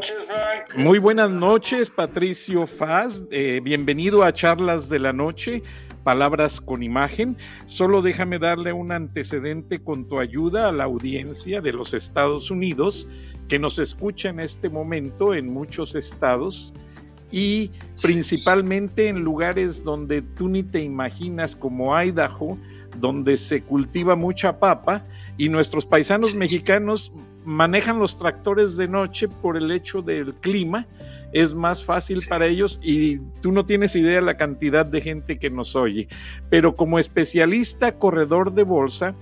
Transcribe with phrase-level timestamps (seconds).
[0.00, 0.78] noches, Frank.
[0.78, 3.22] Muy buenas noches, Patricio Faz.
[3.30, 5.62] Eh, bienvenido a Charlas de la Noche,
[6.04, 7.36] Palabras con Imagen.
[7.66, 13.08] Solo déjame darle un antecedente con tu ayuda a la audiencia de los Estados Unidos
[13.46, 16.72] que nos escucha en este momento en muchos estados
[17.30, 22.56] y principalmente en lugares donde tú ni te imaginas como Idaho,
[22.96, 25.04] donde se cultiva mucha papa
[25.36, 27.12] y nuestros paisanos mexicanos
[27.44, 30.86] manejan los tractores de noche por el hecho del clima,
[31.32, 35.50] es más fácil para ellos y tú no tienes idea la cantidad de gente que
[35.50, 36.08] nos oye.
[36.48, 39.14] Pero como especialista corredor de bolsa,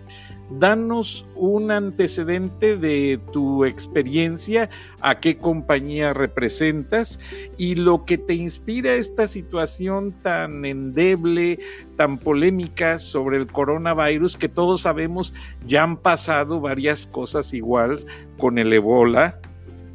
[0.51, 7.21] danos un antecedente de tu experiencia, a qué compañía representas
[7.57, 11.59] y lo que te inspira esta situación tan endeble,
[11.97, 15.34] tan polémica sobre el coronavirus, que todos sabemos
[15.66, 17.99] ya han pasado varias cosas igual
[18.38, 19.40] con el ebola,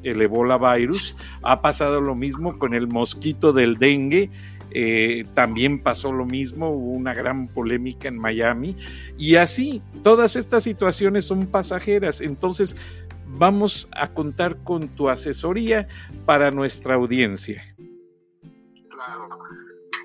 [0.04, 4.30] el ebola virus, ha pasado lo mismo con el mosquito del dengue
[4.74, 8.76] eh, también pasó lo mismo, hubo una gran polémica en Miami
[9.18, 12.76] y así, todas estas situaciones son pasajeras, entonces
[13.26, 15.88] vamos a contar con tu asesoría
[16.26, 17.64] para nuestra audiencia.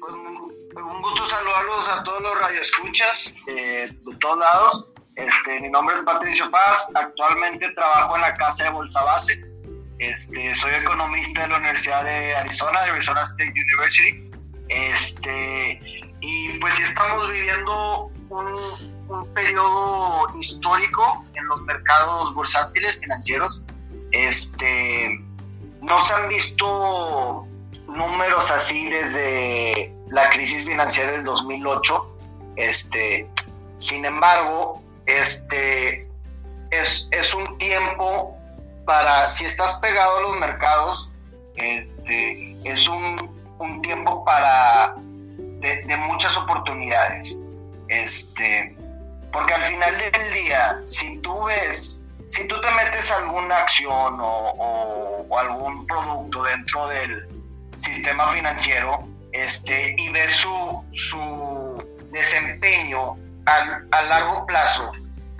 [0.01, 4.95] Pues, un gusto saludarlos a todos los radioescuchas eh, de todos lados.
[5.17, 9.45] Este, mi nombre es Patricio Paz, actualmente trabajo en la Casa de Bolsa Base.
[9.99, 14.31] Este, soy economista de la Universidad de Arizona, de Arizona State University.
[14.69, 15.81] Este,
[16.21, 18.89] y pues sí estamos viviendo un,
[19.35, 23.65] periodo histórico en los mercados bursátiles financieros.
[24.13, 25.19] Este,
[25.81, 27.47] no se han visto
[27.87, 32.17] números así desde la crisis financiera del 2008.
[32.57, 33.31] Este,
[33.77, 36.07] sin embargo, este,
[36.71, 38.37] es, es un tiempo
[38.85, 41.11] para, si estás pegado a los mercados,
[41.57, 47.39] este, es un un tiempo para de, muchas oportunidades.
[47.89, 48.77] Este,
[49.33, 55.27] porque al final del día, si tú ves, si tú te metes alguna acción o,
[55.39, 57.29] algún producto dentro del
[57.77, 64.91] sistema financiero, este, y ves su, su desempeño a, largo plazo,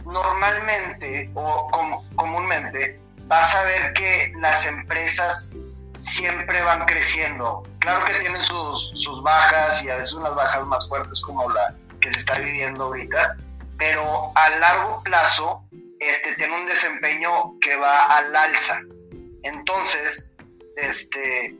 [0.05, 5.53] normalmente o comúnmente vas a ver que las empresas
[5.99, 7.63] siempre van creciendo.
[7.81, 11.75] Claro que tienen sus, sus bajas y a veces unas bajas más fuertes como la
[12.01, 13.37] que se está viviendo ahorita,
[13.77, 15.63] pero a largo plazo
[15.99, 18.81] este, tiene un desempeño que va al alza.
[19.43, 20.37] Entonces,
[20.77, 21.57] este,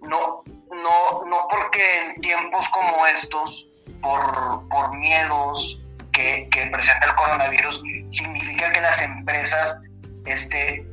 [0.00, 3.68] no, no, no porque en tiempos como estos,
[4.00, 5.82] por, por miedos
[6.12, 9.82] que, que, presenta el coronavirus, significa que las empresas
[10.24, 10.86] este,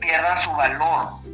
[0.00, 1.24] pierdan su valor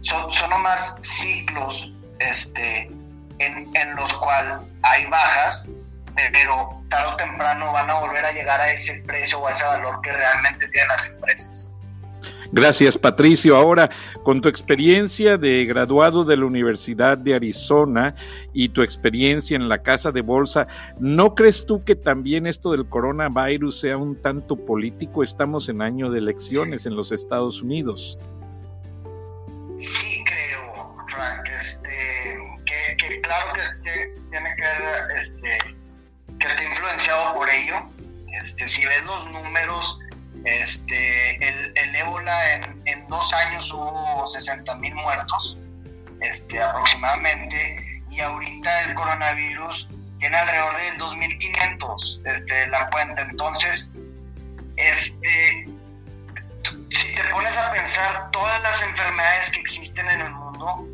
[0.00, 2.90] son, son nomás ciclos este,
[3.38, 5.68] en, en los cuales hay bajas,
[6.32, 9.64] pero tarde o temprano van a volver a llegar a ese precio o a ese
[9.64, 11.72] valor que realmente tienen las empresas.
[12.50, 13.56] Gracias, Patricio.
[13.56, 13.90] Ahora,
[14.22, 18.14] con tu experiencia de graduado de la Universidad de Arizona
[18.54, 20.66] y tu experiencia en la casa de bolsa,
[20.98, 25.22] ¿no crees tú que también esto del coronavirus sea un tanto político?
[25.22, 28.18] Estamos en año de elecciones en los Estados Unidos.
[29.78, 33.52] Sí creo, Frank, este, que, claro
[33.82, 35.58] que, tiene que ver, este,
[36.38, 37.76] que esté influenciado por ello.
[38.40, 39.98] Este, si ves los números,
[40.44, 45.56] este, el, el ébola en, en, dos años hubo 60 mil muertos,
[46.20, 53.22] este, aproximadamente, y ahorita el coronavirus tiene alrededor de 2.500 este, la cuenta.
[53.22, 53.96] Entonces,
[54.76, 55.68] este,
[57.18, 60.86] te pones a pensar todas las enfermedades que existen en el mundo,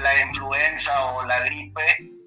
[0.00, 1.82] la influenza o la gripe,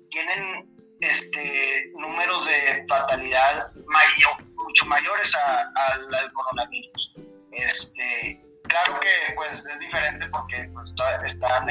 [0.10, 0.68] tienen
[1.00, 7.16] este, números de fatalidad mayor, mucho mayores al coronavirus.
[7.54, 10.92] Este, claro que pues, es diferente porque pues,
[11.24, 11.69] están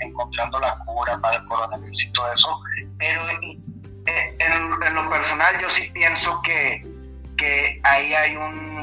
[0.00, 2.60] encontrando la cura para el coronavirus y todo eso,
[2.98, 6.84] pero eh, en, en lo personal yo sí pienso que,
[7.36, 8.73] que ahí hay un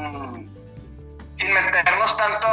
[1.34, 2.46] sin meternos tanto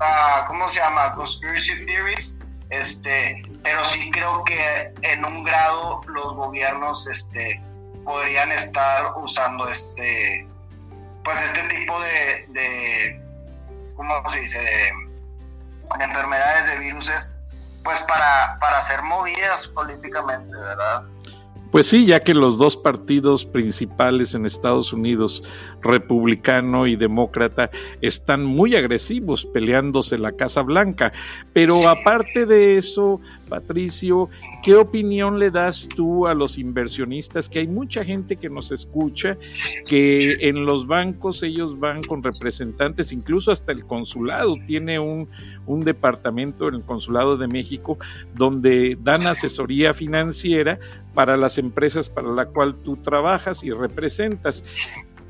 [0.00, 1.14] a, ¿cómo se llama?
[1.14, 2.40] Conspiracy theories,
[2.70, 7.62] este, pero sí creo que en un grado los gobiernos, este,
[8.04, 10.46] podrían estar usando este,
[11.24, 13.20] pues este tipo de,
[13.96, 14.60] ¿cómo se dice?
[14.60, 14.92] De,
[16.00, 17.34] enfermedades, de viruses,
[17.84, 21.02] pues para, para ser movidas políticamente, ¿verdad?
[21.70, 25.44] Pues sí, ya que los dos partidos principales en Estados Unidos,
[25.82, 27.70] republicano y demócrata,
[28.00, 31.12] están muy agresivos peleándose la Casa Blanca.
[31.52, 34.28] Pero aparte de eso, Patricio,
[34.62, 37.48] ¿qué opinión le das tú a los inversionistas?
[37.48, 39.38] Que hay mucha gente que nos escucha,
[39.86, 45.28] que en los bancos ellos van con representantes, incluso hasta el consulado tiene un,
[45.66, 47.98] un departamento en el consulado de México
[48.34, 50.78] donde dan asesoría financiera
[51.14, 54.64] para las empresas para la cual tú trabajas y representas.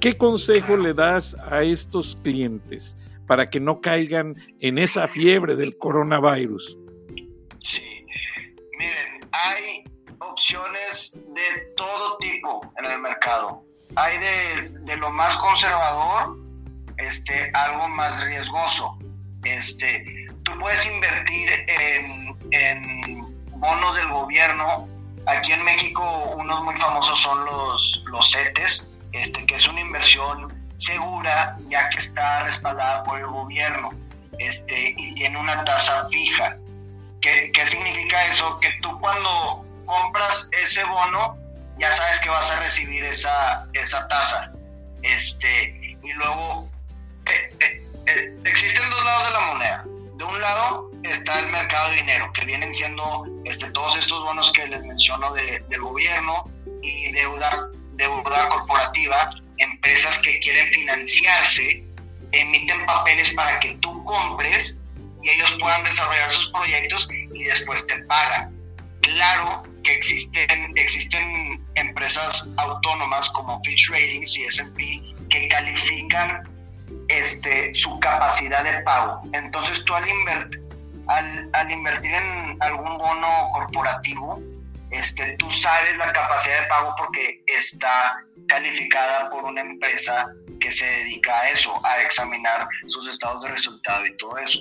[0.00, 5.76] ¿Qué consejo le das a estos clientes para que no caigan en esa fiebre del
[5.76, 6.78] coronavirus?
[7.64, 7.97] hay
[10.38, 13.60] opciones de todo tipo en el mercado.
[13.96, 16.36] Hay de, lo más conservador,
[16.96, 18.96] este, algo más riesgoso.
[19.42, 23.20] Este, tú puedes invertir en, en
[23.58, 24.88] bonos del gobierno.
[25.26, 26.04] Aquí en México
[26.36, 31.98] unos muy famosos son los, los CETES, este, que es una inversión segura ya que
[31.98, 33.90] está respaldada por el gobierno
[34.38, 36.56] este, y tiene una tasa fija.
[37.20, 38.60] ¿Qué, significa eso?
[38.60, 41.36] Que tú cuando compras ese bono,
[41.78, 44.52] ya sabes que vas a recibir esa, esa tasa.
[45.02, 46.68] Este, y luego,
[47.26, 49.84] eh, eh, eh, existen dos lados de la moneda.
[50.16, 54.52] De un lado está el mercado de dinero, que vienen siendo este, todos estos bonos
[54.52, 56.44] que les menciono de, del gobierno
[56.82, 61.84] y deuda, deuda corporativa, empresas que quieren financiarse,
[62.32, 64.84] emiten papeles para que tú compres
[65.22, 68.57] y ellos puedan desarrollar sus proyectos y después te pagan.
[69.14, 76.42] Claro que existen, existen empresas autónomas como Fitch Ratings y S&P que califican
[77.08, 79.22] este, su capacidad de pago.
[79.32, 80.04] Entonces tú al,
[81.06, 84.42] al, al invertir en algún bono corporativo,
[84.90, 88.16] este, tú sabes la capacidad de pago porque está
[88.46, 90.26] calificada por una empresa
[90.60, 94.58] que se dedica a eso, a examinar sus estados de resultado y todo eso.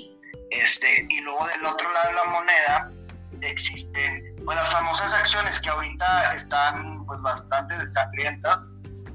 [0.51, 2.91] Este, y luego del otro lado de la moneda
[3.41, 8.71] existen pues, las famosas acciones que ahorita están pues, bastante desalientas,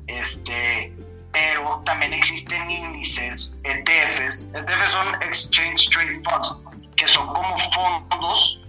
[0.07, 0.95] este,
[1.33, 4.53] pero también existen índices, ETFs.
[4.55, 6.55] ETFs son Exchange Trade Funds,
[6.97, 8.69] que son como fondos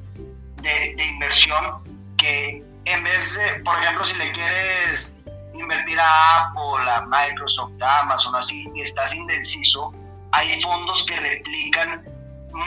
[0.62, 1.84] de, de inversión
[2.18, 5.18] que en vez de, por ejemplo, si le quieres
[5.54, 9.94] invertir a Apple, a Microsoft, a Amazon, así, y estás indeciso,
[10.32, 12.06] hay fondos que replican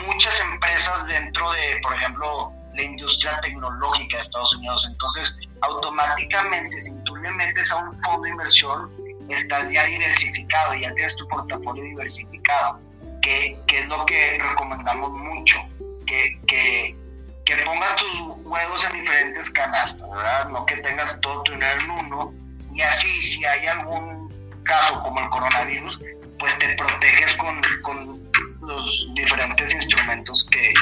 [0.05, 4.87] muchas empresas dentro de, por ejemplo, la industria tecnológica de Estados Unidos.
[4.89, 8.91] Entonces, automáticamente, si tú le metes a un fondo de inversión,
[9.29, 12.79] estás ya diversificado, ya tienes tu portafolio diversificado,
[13.21, 15.59] que, que es lo que recomendamos mucho,
[16.05, 16.95] que, que,
[17.43, 20.49] que, pongas tus huevos en diferentes canastas, ¿verdad?
[20.49, 22.33] No que tengas todo tu dinero en uno,
[22.71, 24.27] y así, si hay algún
[24.63, 25.99] caso como el coronavirus,
[26.39, 28.31] pues te proteges con, con
[28.61, 30.73] los diferentes instrumentos que,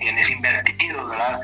[0.00, 1.40] tienes invertidos, ¿verdad?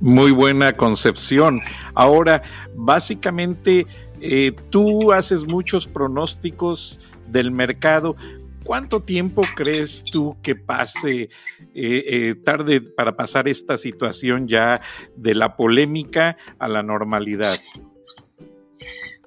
[0.00, 1.62] Muy buena concepción.
[1.94, 2.42] Ahora,
[2.74, 3.86] básicamente,
[4.20, 8.16] eh, tú haces muchos pronósticos del mercado.
[8.64, 11.28] ¿Cuánto tiempo crees tú que pase eh,
[11.74, 14.80] eh, tarde para pasar esta situación ya
[15.14, 17.58] de la polémica a la normalidad?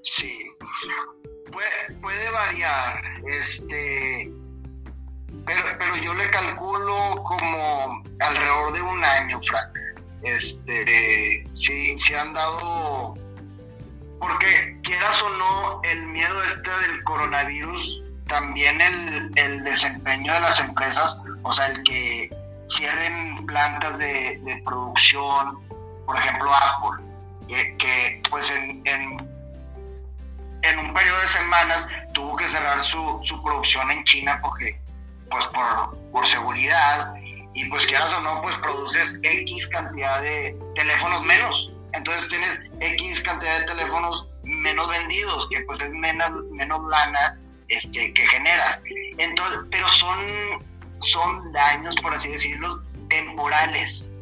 [0.02, 0.34] Sí,
[2.02, 3.02] puede variar.
[3.28, 4.32] Este,
[5.46, 9.70] pero, yo le calculo como alrededor de un año, Frank.
[10.24, 13.16] Este, sí, se han dado,
[14.20, 20.60] porque quieras o no, el miedo este del coronavirus, también el, el desempeño de las
[20.60, 22.30] empresas, o sea, el que
[22.70, 25.60] cierren plantas de, de producción,
[26.06, 27.04] por ejemplo Apple,
[27.78, 29.18] que, pues en, en,
[30.62, 34.80] en, un periodo de semanas tuvo que cerrar su, su producción en China porque
[35.30, 37.14] pues por, por seguridad
[37.54, 41.72] y pues quieras o no, pues produces X cantidad de teléfonos menos.
[41.94, 47.38] Entonces tienes X cantidad de teléfonos menos vendidos, que pues es menos, menos lana
[47.70, 48.82] este, que generas.
[49.18, 50.20] Entonces, pero son,
[51.00, 54.16] son daños, por así decirlo, temporales.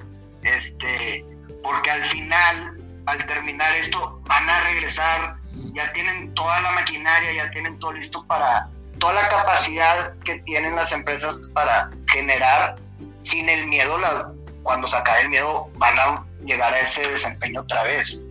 [0.43, 1.25] Este,
[1.63, 5.35] porque al final, al terminar esto, van a regresar,
[5.73, 10.75] ya tienen toda la maquinaria, ya tienen todo listo para, toda la capacidad que tienen
[10.75, 12.75] las empresas para generar
[13.23, 14.31] sin el miedo, la,
[14.63, 18.25] cuando se acabe el miedo, van a llegar a ese desempeño otra vez.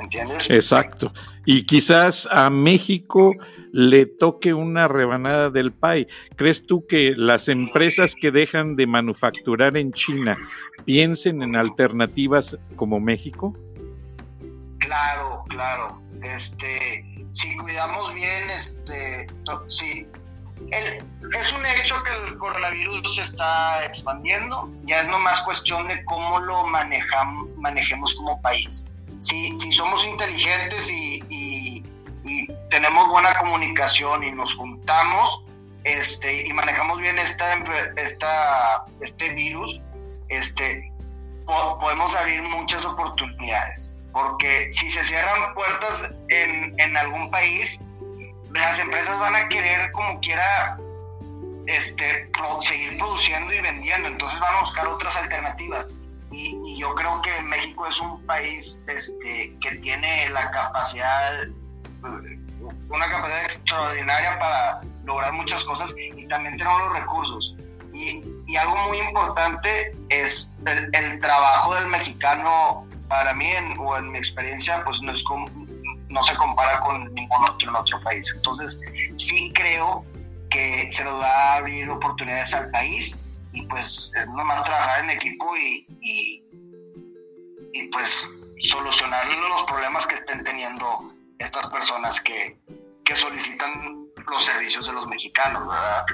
[0.00, 0.48] ¿Entiendes?
[0.50, 1.12] Exacto.
[1.44, 3.34] Y quizás a México
[3.72, 6.06] le toque una rebanada del pay.
[6.36, 10.38] ¿Crees tú que las empresas que dejan de manufacturar en China
[10.84, 13.56] piensen en alternativas como México?
[14.78, 16.00] Claro, claro.
[16.22, 19.26] Este, si cuidamos bien, este,
[19.68, 20.06] sí.
[20.70, 26.40] es un hecho que el coronavirus se está expandiendo, ya es nomás cuestión de cómo
[26.40, 28.90] lo manejamos, manejemos como país.
[29.18, 31.84] Si, si somos inteligentes y,
[32.70, 35.42] tenemos buena comunicación y nos juntamos
[35.84, 37.54] este, y manejamos bien esta,
[37.96, 39.80] esta, este virus,
[40.28, 40.92] este,
[41.46, 47.84] podemos abrir muchas oportunidades porque si se cierran puertas en, en algún país,
[48.52, 50.78] las empresas van a querer como quiera
[51.68, 52.30] este,
[52.62, 55.90] seguir produciendo y vendiendo, entonces van a buscar otras alternativas.
[56.30, 61.40] Y, yo creo que México es un país este, que tiene la capacidad,
[62.88, 67.56] una capacidad extraordinaria para lograr muchas cosas y también tenemos los recursos.
[67.92, 74.10] Y, y algo muy importante es el, el, trabajo del mexicano para mí o en
[74.12, 75.24] mi experiencia pues no, es
[76.08, 78.32] no se compara con ningún otro en otro país.
[78.36, 78.80] Entonces
[79.16, 80.04] sí creo
[80.50, 83.22] que se nos va a abrir oportunidades al país
[83.52, 86.44] y pues es nomás trabajar en equipo y, y,
[87.92, 88.28] pues
[88.60, 92.58] solucionar los problemas que estén teniendo estas personas que,
[93.04, 96.04] que solicitan los servicios de los mexicanos, ¿verdad?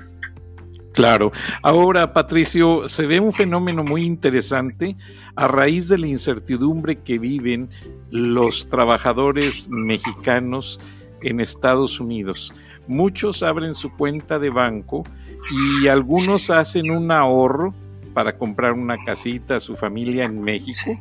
[0.94, 1.32] Claro.
[1.62, 4.96] Ahora, Patricio, se ve un fenómeno muy interesante
[5.34, 7.68] a raíz de la incertidumbre que viven
[8.10, 10.78] los trabajadores mexicanos
[11.20, 12.52] en Estados Unidos.
[12.86, 15.02] Muchos abren su cuenta de banco
[15.50, 17.74] y algunos hacen un ahorro
[18.12, 20.96] para comprar una casita a su familia en México.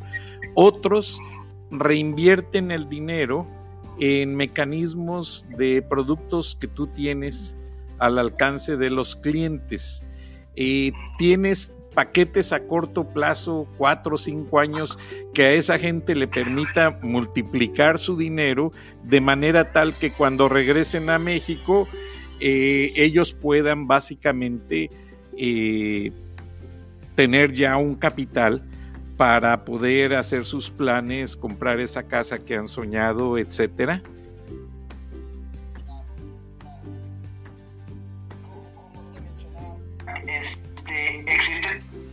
[0.56, 1.20] Otros
[1.70, 3.46] reinvierten el dinero
[4.00, 7.56] en mecanismos de productos que tú tienes
[7.98, 10.04] al alcance de los clientes.
[10.56, 14.98] Eh, tienes paquetes a corto plazo, cuatro o cinco años,
[15.32, 18.72] que a esa gente le permita multiplicar su dinero
[19.04, 21.88] de manera tal que cuando regresen a México
[22.40, 24.90] eh, ellos puedan básicamente
[25.36, 26.12] eh,
[27.14, 28.62] tener ya un capital
[29.16, 34.02] para poder hacer sus planes, comprar esa casa que han soñado, etcétera.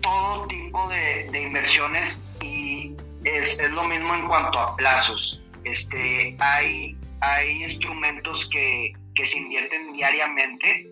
[0.01, 5.41] Todo tipo de, inversiones y es, lo mismo en cuanto a plazos.
[5.63, 8.93] Este, hay, hay instrumentos que,
[9.23, 10.89] se invierten diariamente,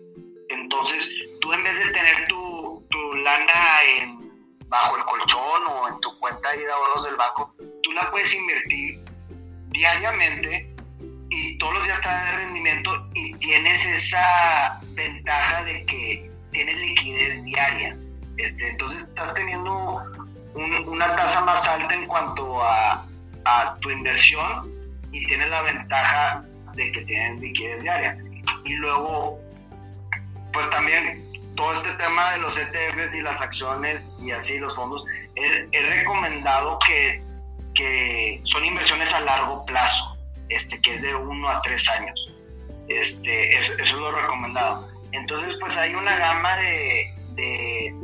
[0.50, 2.86] entonces tú en vez de tener tu,
[3.24, 4.20] lana en,
[4.68, 7.52] bajo el colchón o en tu cuenta de ahorros del banco,
[7.82, 9.00] tú la puedes invertir
[9.70, 10.72] diariamente
[11.28, 17.44] y todos los días está de rendimiento y tienes esa ventaja de que tienes liquidez
[17.44, 17.96] diaria.
[18.42, 20.02] Este, entonces estás teniendo
[20.86, 23.06] una tasa más alta en cuanto a,
[23.80, 24.70] tu inversión
[25.10, 26.44] y tienes la ventaja
[26.74, 28.16] de que tienes liquidez diaria.
[28.64, 29.40] Y luego,
[30.52, 35.04] pues también todo este tema de los ETFs y las acciones y así los fondos,
[35.34, 37.22] he, recomendado que,
[37.74, 40.16] que, son inversiones a largo plazo,
[40.48, 42.32] este, que es de uno a tres años.
[42.88, 44.88] Este, eso, es lo recomendado.
[45.12, 47.94] Entonces, pues hay una gama de,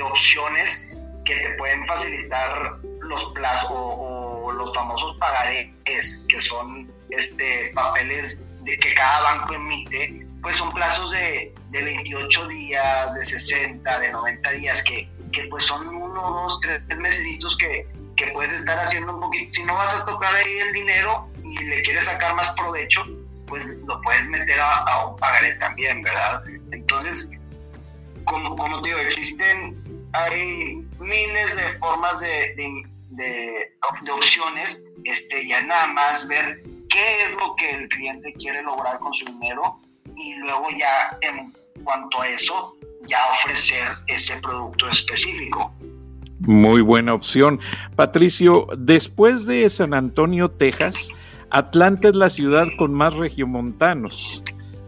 [0.00, 0.88] opciones
[1.24, 8.78] que te pueden facilitar los plazos o, los famosos pagarés, que son este, papeles de
[8.78, 14.50] que cada banco emite, pues son plazos de, de 28 días, de 60, de 90
[14.52, 17.26] días, que, que pues son uno, dos, tres, meses
[17.58, 19.48] que, que puedes estar haciendo un poquito.
[19.48, 23.04] Si no vas a tocar ahí el dinero y le quieres sacar más provecho,
[23.46, 26.42] pues lo puedes meter a, un pagaré también, ¿verdad?
[26.70, 27.38] Entonces,
[28.24, 29.81] como, como te digo, existen,
[30.12, 32.54] hay miles de formas de,
[33.10, 33.72] de,
[34.14, 39.12] opciones, este, ya nada más ver qué es lo que el cliente quiere lograr con
[39.12, 39.80] su dinero
[40.16, 41.52] y luego ya en
[41.84, 42.76] cuanto a eso,
[43.06, 45.72] ya ofrecer ese producto específico.
[46.40, 47.60] Muy buena opción.
[47.96, 51.08] Patricio, después de San Antonio, Texas,
[51.50, 54.42] Atlanta es la ciudad con más regiomontanos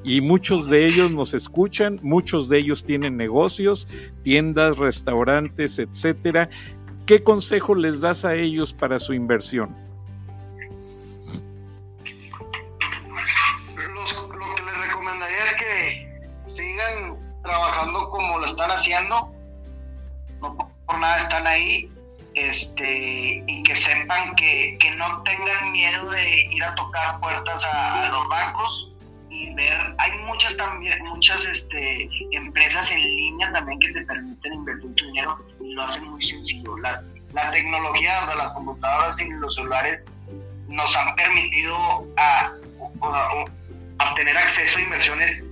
[0.04, 3.88] y muchos de ellos nos escuchan, muchos de ellos tienen negocios,
[4.22, 6.50] tiendas, restaurantes, etcétera.
[7.06, 9.74] ¿Qué consejo les das a ellos para su inversión?
[13.74, 19.32] lo que les recomendaría es que sigan trabajando como lo están haciendo,
[20.40, 20.56] no
[20.86, 21.90] por nada están ahí,
[22.34, 28.08] este, y que sepan que, que, no tengan miedo de ir a tocar puertas a,
[28.08, 28.93] los bancos
[29.34, 34.94] y ver, hay muchas también, muchas este, empresas en línea también que te permiten invertir
[34.94, 36.76] tu dinero y lo hacen muy sencillo.
[36.78, 37.02] La,
[37.50, 40.06] tecnología, o sea, las computadoras y los celulares
[40.68, 41.76] nos han permitido
[42.16, 42.52] a,
[44.08, 45.48] obtener acceso a inversiones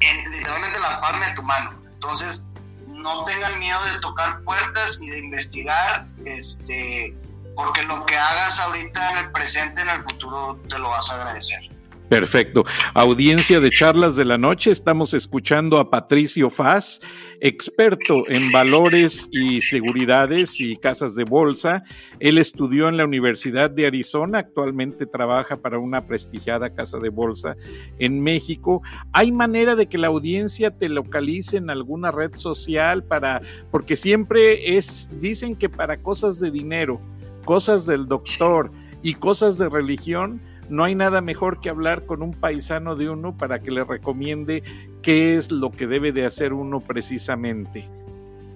[0.00, 1.72] en literalmente la palma de tu mano.
[1.94, 2.44] Entonces,
[2.88, 7.16] no tengan miedo de tocar puertas y de investigar, este,
[7.56, 11.14] porque lo que hagas ahorita en el presente, en el futuro, te lo vas a
[11.14, 11.71] agradecer.
[12.12, 12.64] Perfecto.
[12.92, 17.00] Audiencia de charlas de la noche, estamos escuchando a Patricio Faz,
[17.40, 21.84] experto en valores y seguridades y casas de bolsa.
[22.20, 27.56] Él estudió en la Universidad de Arizona, actualmente trabaja para una prestigiada casa de bolsa
[27.98, 28.82] en México.
[29.14, 33.40] ¿Hay manera de que la audiencia te localice en alguna red social para,
[33.70, 37.00] porque siempre es, dicen que para cosas de dinero,
[37.46, 38.70] cosas del doctor
[39.02, 43.36] y cosas de religión, no hay nada mejor que hablar con un paisano de uno
[43.36, 44.62] para que le recomiende
[45.02, 47.88] qué es lo que debe de hacer uno precisamente.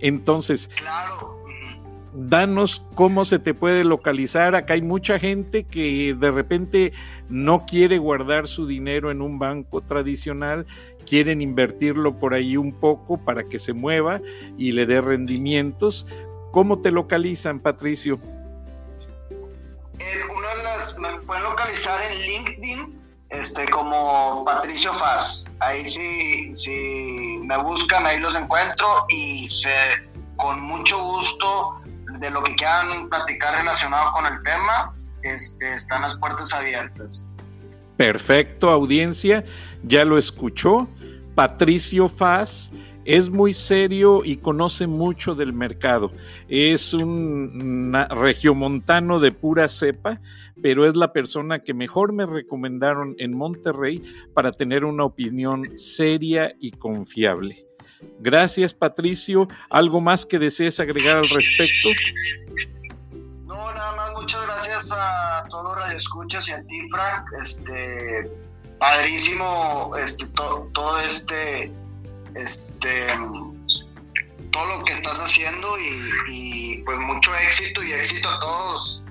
[0.01, 0.71] Entonces,
[2.15, 4.55] danos cómo se te puede localizar.
[4.55, 6.93] Acá hay mucha gente que de repente
[7.29, 10.67] no quiere guardar su dinero en un banco tradicional,
[11.07, 14.21] quieren invertirlo por ahí un poco para que se mueva
[14.57, 16.07] y le dé rendimientos.
[16.53, 18.19] ¿Cómo te localizan, Patricio?
[19.99, 20.36] me
[21.77, 25.47] en LinkedIn este, como Patricio Faz.
[25.61, 29.75] Ahí sí, si me buscan, ahí los encuentro y se,
[30.37, 31.81] con mucho gusto
[32.19, 37.27] de lo que quieran platicar relacionado con el tema, este, están las puertas abiertas.
[37.97, 39.45] Perfecto, audiencia,
[39.83, 40.89] ya lo escuchó.
[41.35, 42.71] Patricio Faz
[43.07, 46.11] es muy serio y conoce mucho del mercado.
[46.49, 50.21] Es un regiomontano de pura cepa,
[50.61, 54.03] pero es la persona que mejor me recomendaron en Monterrey
[54.35, 57.65] para tener una opinión seria y confiable.
[58.19, 59.47] Gracias, Patricio.
[59.71, 61.91] ¿Algo más que desees agregar al respecto?
[63.45, 64.13] No, nada más.
[64.15, 67.27] Muchas gracias a todos los escuchas y a ti, Frank.
[67.41, 68.31] Este,
[68.79, 71.73] padrísimo este, todo este
[72.37, 73.07] este,
[74.53, 79.03] todo lo que estás haciendo y, pues mucho éxito y éxito a todos.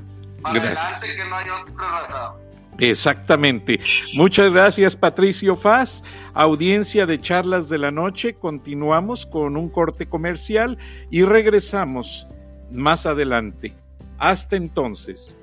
[0.42, 2.36] Para adelante que no hay otra
[2.78, 3.80] Exactamente.
[4.14, 6.04] Muchas gracias, Patricio Faz.
[6.34, 8.36] Audiencia de charlas de la noche.
[8.36, 10.78] Continuamos con un corte comercial
[11.10, 12.28] y regresamos
[12.72, 13.74] más adelante.
[14.18, 15.38] Hasta entonces.